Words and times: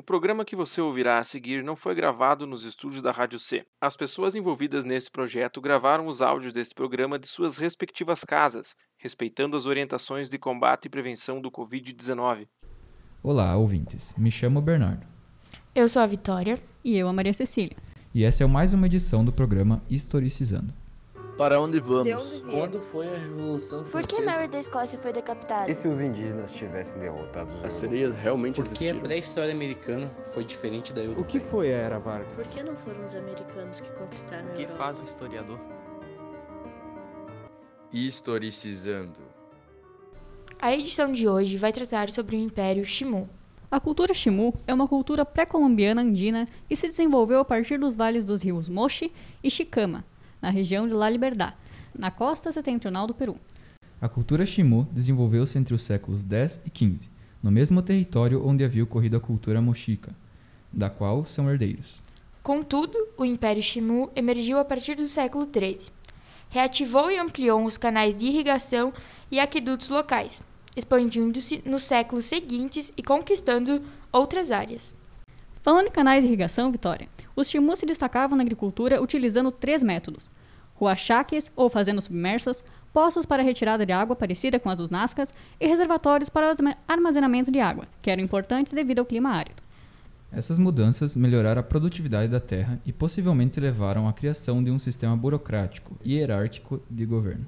O 0.00 0.02
programa 0.02 0.46
que 0.46 0.56
você 0.56 0.80
ouvirá 0.80 1.18
a 1.18 1.24
seguir 1.24 1.62
não 1.62 1.76
foi 1.76 1.94
gravado 1.94 2.46
nos 2.46 2.64
estúdios 2.64 3.02
da 3.02 3.12
Rádio 3.12 3.38
C. 3.38 3.66
As 3.78 3.98
pessoas 3.98 4.34
envolvidas 4.34 4.82
nesse 4.82 5.10
projeto 5.10 5.60
gravaram 5.60 6.06
os 6.06 6.22
áudios 6.22 6.54
deste 6.54 6.74
programa 6.74 7.18
de 7.18 7.28
suas 7.28 7.58
respectivas 7.58 8.24
casas, 8.24 8.74
respeitando 8.96 9.58
as 9.58 9.66
orientações 9.66 10.30
de 10.30 10.38
combate 10.38 10.86
e 10.86 10.88
prevenção 10.88 11.38
do 11.38 11.50
Covid-19. 11.50 12.48
Olá, 13.22 13.54
ouvintes. 13.58 14.14
Me 14.16 14.30
chamo 14.30 14.62
Bernardo. 14.62 15.06
Eu 15.74 15.86
sou 15.86 16.00
a 16.00 16.06
Vitória. 16.06 16.58
E 16.82 16.96
eu, 16.96 17.06
a 17.06 17.12
Maria 17.12 17.34
Cecília. 17.34 17.76
E 18.14 18.24
essa 18.24 18.42
é 18.42 18.46
mais 18.46 18.72
uma 18.72 18.86
edição 18.86 19.22
do 19.22 19.30
programa 19.30 19.82
Historicizando. 19.90 20.72
Para 21.40 21.58
onde 21.58 21.80
vamos? 21.80 22.04
De 22.04 22.12
onde? 22.12 22.52
Quando 22.52 22.82
foi 22.82 23.06
a 23.06 23.16
Revolução 23.18 23.82
Por 23.84 24.02
que 24.02 24.08
Francesa? 24.16 24.30
Mary 24.30 24.48
da 24.48 24.58
Escócia 24.60 24.98
foi 24.98 25.10
decapitada? 25.10 25.70
E 25.70 25.74
se 25.74 25.88
os 25.88 25.98
indígenas 25.98 26.52
tivessem 26.52 27.00
derrotado 27.00 27.50
os 27.56 27.64
As 27.64 27.72
sereias 27.72 28.14
realmente 28.14 28.56
Por 28.56 28.64
que 28.64 28.70
a 28.70 28.74
existiram? 28.74 29.00
pré-história 29.00 29.54
americana 29.54 30.06
foi 30.34 30.44
diferente 30.44 30.92
da 30.92 31.00
O 31.00 31.04
europeia? 31.04 31.26
que 31.28 31.40
foi 31.40 31.72
a 31.72 31.76
Era 31.78 31.98
Vargas? 31.98 32.36
Por 32.36 32.44
que 32.44 32.62
não 32.62 32.76
foram 32.76 33.02
os 33.06 33.14
americanos 33.14 33.80
que 33.80 33.90
conquistaram 33.92 34.48
a 34.48 34.52
O 34.52 34.54
que 34.54 34.62
Europa? 34.64 34.78
faz 34.84 35.00
um 35.00 35.04
historiador? 35.04 35.58
Historicizando. 37.90 39.20
A 40.60 40.74
edição 40.74 41.10
de 41.10 41.26
hoje 41.26 41.56
vai 41.56 41.72
tratar 41.72 42.10
sobre 42.10 42.36
o 42.36 42.38
Império 42.38 42.84
Shimu. 42.84 43.26
A 43.70 43.80
cultura 43.80 44.12
Chimu 44.12 44.52
é 44.66 44.74
uma 44.74 44.86
cultura 44.86 45.24
pré-colombiana 45.24 46.02
andina 46.02 46.46
que 46.68 46.76
se 46.76 46.86
desenvolveu 46.86 47.40
a 47.40 47.44
partir 47.46 47.78
dos 47.78 47.94
vales 47.94 48.26
dos 48.26 48.42
rios 48.42 48.68
Mochi 48.68 49.10
e 49.42 49.50
Chicama, 49.50 50.04
na 50.40 50.50
região 50.50 50.86
de 50.86 50.94
La 50.94 51.10
Liberdad, 51.10 51.54
na 51.96 52.10
costa 52.10 52.50
setentrional 52.52 53.06
do 53.06 53.14
Peru. 53.14 53.36
A 54.00 54.08
cultura 54.08 54.46
Shimu 54.46 54.88
desenvolveu-se 54.90 55.58
entre 55.58 55.74
os 55.74 55.82
séculos 55.82 56.22
X 56.22 56.60
e 56.64 56.70
XV, 56.70 57.10
no 57.42 57.50
mesmo 57.50 57.82
território 57.82 58.46
onde 58.46 58.64
havia 58.64 58.82
ocorrido 58.82 59.16
a 59.16 59.20
cultura 59.20 59.60
mochica, 59.60 60.14
da 60.72 60.88
qual 60.88 61.24
são 61.24 61.50
herdeiros. 61.50 62.00
Contudo, 62.42 62.96
o 63.18 63.24
Império 63.24 63.62
Shimu 63.62 64.10
emergiu 64.16 64.58
a 64.58 64.64
partir 64.64 64.94
do 64.94 65.06
século 65.06 65.44
XIII. 65.44 65.90
Reativou 66.48 67.10
e 67.10 67.18
ampliou 67.18 67.64
os 67.64 67.76
canais 67.76 68.14
de 68.14 68.26
irrigação 68.26 68.92
e 69.30 69.38
aquedutos 69.38 69.90
locais, 69.90 70.42
expandindo-se 70.74 71.62
nos 71.66 71.82
séculos 71.82 72.24
seguintes 72.24 72.92
e 72.96 73.02
conquistando 73.02 73.82
outras 74.10 74.50
áreas. 74.50 74.94
Falando 75.62 75.88
em 75.88 75.90
canais 75.90 76.22
de 76.22 76.28
irrigação, 76.28 76.72
Vitória, 76.72 77.08
os 77.36 77.48
Chimu 77.48 77.76
se 77.76 77.84
destacavam 77.84 78.36
na 78.36 78.42
agricultura 78.42 79.02
utilizando 79.02 79.50
três 79.52 79.82
métodos: 79.82 80.30
ruachaques, 80.74 81.50
ou 81.54 81.68
fazendas 81.68 82.04
submersas, 82.04 82.64
poços 82.92 83.26
para 83.26 83.42
retirada 83.42 83.84
de 83.84 83.92
água 83.92 84.16
parecida 84.16 84.58
com 84.58 84.70
as 84.70 84.78
dos 84.78 84.90
Nazcas 84.90 85.32
e 85.60 85.66
reservatórios 85.66 86.28
para 86.28 86.48
arma- 86.48 86.76
armazenamento 86.88 87.50
de 87.50 87.60
água, 87.60 87.84
que 88.00 88.10
eram 88.10 88.22
importantes 88.22 88.72
devido 88.72 89.00
ao 89.00 89.04
clima 89.04 89.30
árido. 89.30 89.62
Essas 90.32 90.58
mudanças 90.58 91.16
melhoraram 91.16 91.60
a 91.60 91.64
produtividade 91.64 92.30
da 92.30 92.38
terra 92.40 92.80
e 92.86 92.92
possivelmente 92.92 93.58
levaram 93.58 94.08
à 94.08 94.12
criação 94.12 94.62
de 94.62 94.70
um 94.70 94.78
sistema 94.78 95.16
burocrático 95.16 95.96
e 96.04 96.14
hierárquico 96.14 96.80
de 96.88 97.04
governo. 97.04 97.46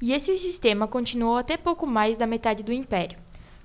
E 0.00 0.12
esse 0.12 0.34
sistema 0.34 0.88
continuou 0.88 1.36
até 1.36 1.56
pouco 1.56 1.86
mais 1.86 2.16
da 2.16 2.26
metade 2.26 2.62
do 2.62 2.72
Império, 2.72 3.18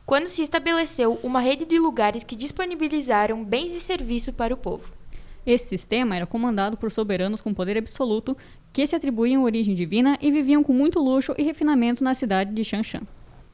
quando 0.09 0.25
se 0.25 0.41
estabeleceu 0.41 1.19
uma 1.21 1.39
rede 1.39 1.65
de 1.65 1.77
lugares 1.77 2.23
que 2.23 2.35
disponibilizaram 2.35 3.45
bens 3.45 3.75
e 3.75 3.79
serviço 3.79 4.33
para 4.33 4.51
o 4.51 4.57
povo. 4.57 4.91
Esse 5.45 5.67
sistema 5.67 6.15
era 6.15 6.25
comandado 6.25 6.75
por 6.75 6.91
soberanos 6.91 7.41
com 7.41 7.53
poder 7.53 7.77
absoluto 7.77 8.35
que 8.73 8.87
se 8.87 8.95
atribuíam 8.95 9.43
origem 9.43 9.75
divina 9.75 10.17
e 10.19 10.31
viviam 10.31 10.63
com 10.63 10.73
muito 10.73 10.97
luxo 10.99 11.35
e 11.37 11.43
refinamento 11.43 12.03
na 12.03 12.15
cidade 12.15 12.55
de 12.55 12.63
Shanshan. 12.63 13.03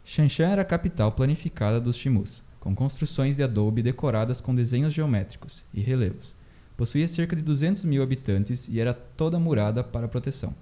Shanshan 0.05 0.47
era 0.47 0.61
a 0.61 0.65
capital 0.65 1.11
planificada 1.11 1.77
dos 1.77 1.97
Chimus, 1.97 2.41
com 2.61 2.73
construções 2.73 3.35
de 3.35 3.43
adobe 3.43 3.83
decoradas 3.83 4.39
com 4.39 4.55
desenhos 4.55 4.93
geométricos 4.93 5.61
e 5.73 5.81
relevos. 5.81 6.37
Possuía 6.77 7.09
cerca 7.09 7.35
de 7.35 7.41
200 7.41 7.83
mil 7.83 8.01
habitantes 8.01 8.65
e 8.69 8.79
era 8.79 8.93
toda 8.93 9.37
murada 9.37 9.83
para 9.83 10.07
proteção. 10.07 10.55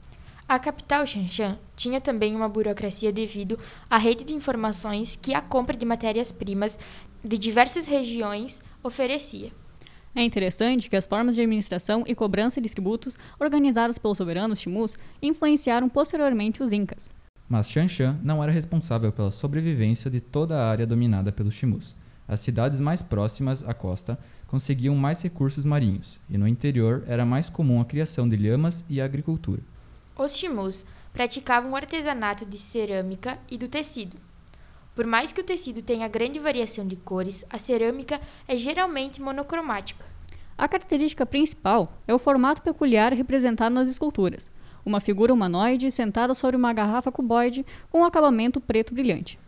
A 0.54 0.60
capital 0.60 1.04
Shanshan 1.04 1.58
tinha 1.76 2.00
também 2.00 2.36
uma 2.36 2.48
burocracia 2.48 3.12
devido 3.12 3.58
à 3.90 3.98
rede 3.98 4.24
de 4.24 4.36
informações 4.36 5.18
que 5.20 5.34
a 5.34 5.42
compra 5.42 5.76
de 5.76 5.84
matérias-primas 5.84 6.78
de 7.26 7.40
diversas 7.40 7.88
regiões 7.88 8.62
oferecia. 8.84 9.52
É 10.14 10.22
interessante 10.22 10.92
que 10.92 10.96
as 10.96 11.08
formas 11.08 11.34
de 11.34 11.42
administração 11.42 12.04
e 12.06 12.14
cobrança 12.14 12.62
de 12.62 12.70
tributos 12.70 13.18
organizadas 13.40 13.98
pelos 13.98 14.16
soberanos 14.16 14.60
Chimus 14.60 14.96
influenciaram 15.24 15.90
posteriormente 15.90 16.62
os 16.62 16.72
Incas. 16.72 17.12
Mas 17.50 17.68
Shanshan 17.68 18.20
não 18.22 18.44
era 18.44 18.52
responsável 18.52 19.12
pela 19.12 19.32
sobrevivência 19.32 20.08
de 20.12 20.22
toda 20.22 20.60
a 20.60 20.70
área 20.70 20.86
dominada 20.86 21.32
pelos 21.32 21.56
Chimus. 21.56 21.96
As 22.28 22.42
cidades 22.42 22.80
mais 22.80 23.02
próximas 23.02 23.68
à 23.68 23.74
costa 23.74 24.20
conseguiam 24.46 24.96
mais 24.96 25.20
recursos 25.20 25.66
marinhos, 25.66 26.20
e 26.30 26.38
no 26.38 26.48
interior 26.48 27.04
era 27.08 27.26
mais 27.26 27.50
comum 27.50 27.82
a 27.82 27.86
criação 27.86 28.30
de 28.30 28.38
lhamas 28.38 28.86
e 28.88 29.02
a 29.02 29.06
agricultura. 29.06 29.73
Os 30.16 30.38
Chimus 30.38 30.86
praticavam 31.12 31.72
o 31.72 31.76
artesanato 31.76 32.46
de 32.46 32.58
cerâmica 32.58 33.40
e 33.50 33.58
do 33.58 33.68
tecido. 33.68 34.16
Por 34.94 35.08
mais 35.08 35.32
que 35.32 35.42
o 35.42 35.44
tecido 35.44 35.82
tenha 35.82 36.08
grande 36.08 36.38
variação 36.38 36.86
de 36.86 36.96
cores, 36.96 37.44
a 37.50 37.58
cerâmica 37.58 38.22
é 38.48 38.56
geralmente 38.56 39.20
monocromática. 39.20 40.06
A 40.56 40.68
característica 40.68 41.26
principal 41.26 41.98
é 42.08 42.14
o 42.14 42.20
formato 42.20 42.62
peculiar 42.62 43.12
representado 43.12 43.74
nas 43.74 43.90
esculturas, 43.90 44.52
uma 44.86 45.00
figura 45.00 45.34
humanoide 45.34 45.90
sentada 45.90 46.36
sobre 46.36 46.56
uma 46.56 46.74
garrafa 46.74 47.12
cuboide 47.12 47.66
com 47.90 48.02
um 48.02 48.06
acabamento 48.06 48.62
preto 48.62 48.94
brilhante. 48.94 49.40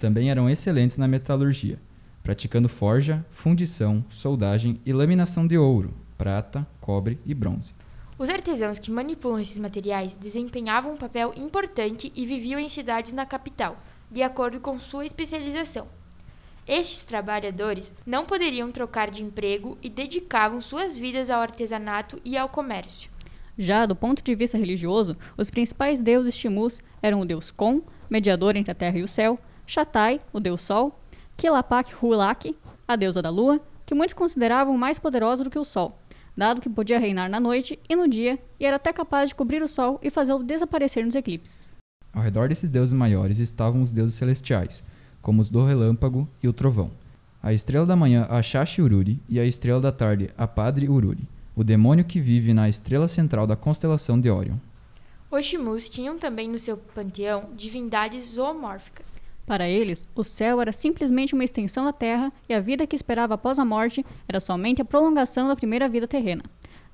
Também 0.00 0.30
eram 0.30 0.48
excelentes 0.48 0.96
na 0.96 1.06
metalurgia, 1.06 1.78
praticando 2.22 2.70
forja, 2.70 3.24
fundição, 3.30 4.02
soldagem 4.08 4.80
e 4.86 4.94
laminação 4.94 5.46
de 5.46 5.58
ouro, 5.58 5.92
prata, 6.16 6.66
cobre 6.80 7.18
e 7.26 7.34
bronze. 7.34 7.74
Os 8.18 8.30
artesãos 8.30 8.78
que 8.78 8.90
manipulam 8.90 9.38
esses 9.38 9.58
materiais 9.58 10.16
desempenhavam 10.16 10.94
um 10.94 10.96
papel 10.96 11.34
importante 11.36 12.10
e 12.14 12.24
viviam 12.24 12.58
em 12.58 12.66
cidades 12.66 13.12
na 13.12 13.26
capital, 13.26 13.76
de 14.10 14.22
acordo 14.22 14.58
com 14.58 14.80
sua 14.80 15.04
especialização. 15.04 15.86
Estes 16.66 17.04
trabalhadores 17.04 17.92
não 18.06 18.24
poderiam 18.24 18.72
trocar 18.72 19.10
de 19.10 19.22
emprego 19.22 19.76
e 19.82 19.90
dedicavam 19.90 20.62
suas 20.62 20.96
vidas 20.96 21.28
ao 21.28 21.42
artesanato 21.42 22.18
e 22.24 22.38
ao 22.38 22.48
comércio. 22.48 23.10
Já 23.58 23.84
do 23.84 23.94
ponto 23.94 24.22
de 24.22 24.34
vista 24.34 24.56
religioso, 24.56 25.14
os 25.36 25.50
principais 25.50 26.00
deuses 26.00 26.34
Chimus 26.34 26.80
eram 27.02 27.20
o 27.20 27.26
deus 27.26 27.50
Kon, 27.50 27.82
mediador 28.08 28.56
entre 28.56 28.72
a 28.72 28.74
terra 28.74 28.98
e 28.98 29.02
o 29.02 29.08
céu, 29.08 29.38
Shatai, 29.66 30.22
o 30.32 30.40
deus 30.40 30.62
Sol, 30.62 30.98
Kilapak 31.36 31.92
Hulak, 32.02 32.56
a 32.88 32.96
deusa 32.96 33.20
da 33.20 33.28
lua, 33.28 33.60
que 33.84 33.94
muitos 33.94 34.14
consideravam 34.14 34.76
mais 34.76 34.98
poderosa 34.98 35.44
do 35.44 35.50
que 35.50 35.58
o 35.58 35.64
sol, 35.64 35.98
dado 36.36 36.60
que 36.60 36.68
podia 36.68 36.98
reinar 36.98 37.30
na 37.30 37.40
noite 37.40 37.78
e 37.88 37.96
no 37.96 38.06
dia 38.06 38.38
e 38.60 38.66
era 38.66 38.76
até 38.76 38.92
capaz 38.92 39.30
de 39.30 39.34
cobrir 39.34 39.62
o 39.62 39.68
sol 39.68 39.98
e 40.02 40.10
fazê-lo 40.10 40.44
desaparecer 40.44 41.04
nos 41.04 41.14
eclipses. 41.14 41.72
Ao 42.12 42.22
redor 42.22 42.48
desses 42.48 42.68
deuses 42.68 42.92
maiores 42.92 43.38
estavam 43.38 43.82
os 43.82 43.92
deuses 43.92 44.14
celestiais, 44.14 44.84
como 45.22 45.40
os 45.40 45.50
do 45.50 45.64
relâmpago 45.64 46.28
e 46.42 46.48
o 46.48 46.52
trovão. 46.52 46.90
A 47.42 47.52
estrela 47.52 47.86
da 47.86 47.96
manhã, 47.96 48.26
a 48.28 48.42
Shashi 48.42 48.82
Ururi, 48.82 49.20
e 49.28 49.38
a 49.38 49.44
estrela 49.44 49.80
da 49.80 49.92
tarde, 49.92 50.30
a 50.36 50.46
Padre 50.46 50.88
Ururi, 50.88 51.28
o 51.54 51.62
demônio 51.62 52.04
que 52.04 52.20
vive 52.20 52.52
na 52.52 52.68
estrela 52.68 53.08
central 53.08 53.46
da 53.46 53.56
constelação 53.56 54.20
de 54.20 54.28
Órion. 54.28 54.56
Os 55.30 55.44
Chimus 55.44 55.88
tinham 55.88 56.18
também 56.18 56.48
no 56.48 56.58
seu 56.58 56.76
panteão 56.76 57.50
divindades 57.56 58.34
zoomórficas. 58.34 59.06
Para 59.46 59.68
eles, 59.68 60.02
o 60.12 60.24
céu 60.24 60.60
era 60.60 60.72
simplesmente 60.72 61.32
uma 61.32 61.44
extensão 61.44 61.84
da 61.84 61.92
terra 61.92 62.32
e 62.48 62.52
a 62.52 62.58
vida 62.58 62.84
que 62.84 62.96
esperava 62.96 63.34
após 63.34 63.60
a 63.60 63.64
morte 63.64 64.04
era 64.28 64.40
somente 64.40 64.82
a 64.82 64.84
prolongação 64.84 65.46
da 65.46 65.54
primeira 65.54 65.88
vida 65.88 66.08
terrena. 66.08 66.42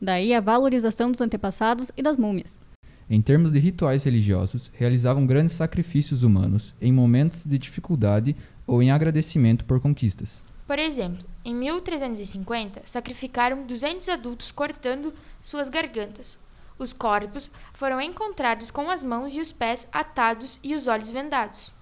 Daí 0.00 0.34
a 0.34 0.40
valorização 0.40 1.10
dos 1.10 1.22
antepassados 1.22 1.90
e 1.96 2.02
das 2.02 2.18
múmias. 2.18 2.60
Em 3.08 3.22
termos 3.22 3.52
de 3.52 3.58
rituais 3.58 4.04
religiosos, 4.04 4.70
realizavam 4.74 5.26
grandes 5.26 5.54
sacrifícios 5.54 6.22
humanos 6.22 6.74
em 6.80 6.92
momentos 6.92 7.46
de 7.46 7.58
dificuldade 7.58 8.36
ou 8.66 8.82
em 8.82 8.90
agradecimento 8.90 9.64
por 9.64 9.80
conquistas. 9.80 10.44
Por 10.66 10.78
exemplo, 10.78 11.24
em 11.44 11.54
1350, 11.54 12.82
sacrificaram 12.84 13.66
200 13.66 14.08
adultos 14.10 14.52
cortando 14.52 15.14
suas 15.40 15.70
gargantas. 15.70 16.38
Os 16.78 16.92
corpos 16.92 17.50
foram 17.72 18.00
encontrados 18.00 18.70
com 18.70 18.90
as 18.90 19.02
mãos 19.02 19.34
e 19.34 19.40
os 19.40 19.52
pés 19.52 19.88
atados 19.90 20.60
e 20.62 20.74
os 20.74 20.86
olhos 20.86 21.10
vendados. 21.10 21.72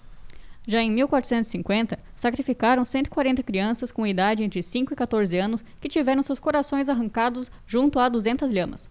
Já 0.66 0.82
em 0.82 0.90
1450, 0.90 1.98
sacrificaram 2.14 2.84
140 2.84 3.42
crianças 3.42 3.90
com 3.90 4.06
idade 4.06 4.42
entre 4.42 4.62
5 4.62 4.92
e 4.92 4.96
14 4.96 5.36
anos 5.38 5.64
que 5.80 5.88
tiveram 5.88 6.22
seus 6.22 6.38
corações 6.38 6.88
arrancados 6.88 7.50
junto 7.66 7.98
a 7.98 8.08
200 8.08 8.50
lhamas. 8.52 8.90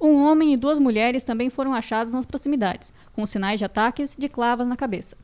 Um 0.00 0.16
homem 0.16 0.52
e 0.52 0.56
duas 0.56 0.78
mulheres 0.78 1.24
também 1.24 1.48
foram 1.48 1.72
achados 1.72 2.12
nas 2.12 2.26
proximidades, 2.26 2.92
com 3.12 3.24
sinais 3.24 3.58
de 3.58 3.64
ataques 3.64 4.14
de 4.18 4.28
clavas 4.28 4.66
na 4.66 4.76
cabeça. 4.76 5.16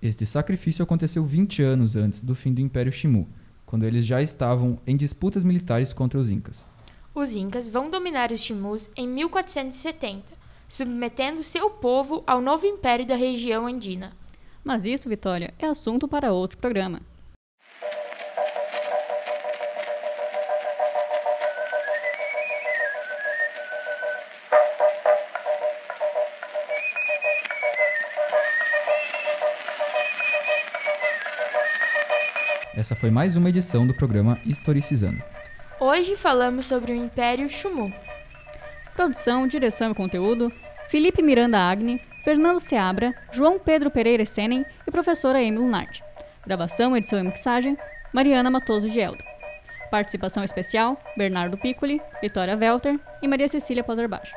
Este 0.00 0.24
sacrifício 0.24 0.82
aconteceu 0.82 1.24
20 1.24 1.62
anos 1.62 1.96
antes 1.96 2.22
do 2.22 2.34
fim 2.34 2.52
do 2.52 2.60
Império 2.60 2.92
Shimu, 2.92 3.26
quando 3.66 3.84
eles 3.84 4.06
já 4.06 4.22
estavam 4.22 4.78
em 4.86 4.96
disputas 4.96 5.42
militares 5.42 5.92
contra 5.92 6.20
os 6.20 6.30
Incas. 6.30 6.68
Os 7.14 7.34
Incas 7.34 7.68
vão 7.68 7.90
dominar 7.90 8.30
os 8.30 8.40
Chimus 8.40 8.88
em 8.96 9.08
1470, 9.08 10.22
submetendo 10.68 11.42
seu 11.42 11.68
povo 11.68 12.22
ao 12.26 12.40
novo 12.40 12.64
império 12.64 13.04
da 13.04 13.16
região 13.16 13.66
andina. 13.66 14.12
Mas 14.68 14.84
isso, 14.84 15.08
Vitória, 15.08 15.54
é 15.58 15.64
assunto 15.64 16.06
para 16.06 16.30
outro 16.30 16.58
programa. 16.58 17.00
Essa 32.76 32.94
foi 32.94 33.10
mais 33.10 33.38
uma 33.38 33.48
edição 33.48 33.86
do 33.86 33.94
programa 33.94 34.38
Historicizando. 34.44 35.22
Hoje 35.80 36.14
falamos 36.14 36.66
sobre 36.66 36.92
o 36.92 36.94
Império 36.94 37.48
Chumu. 37.48 37.90
Produção, 38.94 39.48
direção 39.48 39.92
e 39.92 39.94
conteúdo: 39.94 40.52
Felipe 40.90 41.22
Miranda 41.22 41.58
Agni, 41.58 42.02
Fernando 42.28 42.60
Seabra, 42.60 43.14
João 43.32 43.58
Pedro 43.58 43.90
Pereira 43.90 44.26
Senen 44.26 44.66
e 44.86 44.90
professora 44.90 45.40
Emily 45.40 45.64
Lunardi. 45.64 46.04
Gravação, 46.44 46.94
edição 46.94 47.18
e 47.18 47.22
mixagem: 47.22 47.74
Mariana 48.12 48.50
Matoso 48.50 48.86
de 48.86 49.00
Elda. 49.00 49.24
Participação 49.90 50.44
especial: 50.44 51.00
Bernardo 51.16 51.56
Piccoli, 51.56 52.02
Vitória 52.20 52.54
Welter 52.54 53.00
e 53.22 53.26
Maria 53.26 53.48
Cecília 53.48 53.82
Poserbaixo. 53.82 54.34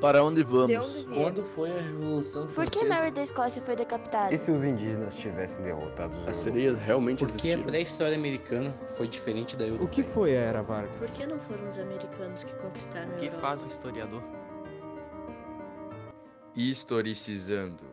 Para 0.00 0.24
onde 0.24 0.42
vamos? 0.42 0.70
De 0.70 0.76
onde 0.78 1.04
Quando 1.14 1.46
foi 1.46 1.70
a 1.70 1.82
Revolução 1.82 2.46
Por 2.46 2.64
que 2.64 2.70
Francesa? 2.78 2.88
Mary 2.88 3.10
da 3.10 3.22
Escócia 3.22 3.60
foi 3.60 3.76
decapitada? 3.76 4.34
E 4.34 4.38
se 4.38 4.50
os 4.50 4.64
indígenas 4.64 5.14
tivessem 5.14 5.62
derrotado 5.62 6.16
os 6.22 6.28
As 6.28 6.36
sereias 6.36 6.78
realmente 6.78 7.18
Porque 7.18 7.32
a 7.32 7.36
existiram? 7.36 7.64
pré-história 7.64 8.16
americana 8.16 8.70
foi 8.96 9.06
diferente 9.08 9.56
da 9.56 9.64
O 9.64 9.68
europeia. 9.68 9.88
que 9.90 10.02
foi 10.04 10.36
a 10.36 10.40
Era 10.40 10.62
Vargas? 10.62 10.98
Por 10.98 11.08
que 11.10 11.26
não 11.26 11.38
foram 11.38 11.68
os 11.68 11.78
americanos 11.78 12.44
que 12.44 12.54
conquistaram 12.54 13.10
a 13.12 13.14
O 13.14 13.18
que 13.18 13.26
Europa? 13.26 13.40
faz 13.42 13.62
um 13.62 13.66
historiador? 13.66 14.22
Historicizando. 16.56 17.84